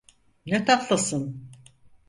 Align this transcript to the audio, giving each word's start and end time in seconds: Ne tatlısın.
Ne 0.45 0.65
tatlısın. 0.65 1.51